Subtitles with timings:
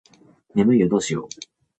[0.55, 1.29] 眠いよどうしよう